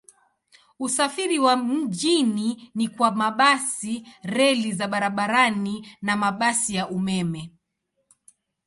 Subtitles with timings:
[0.79, 7.51] Usafiri wa mjini ni kwa mabasi, reli za barabarani na mabasi ya umeme.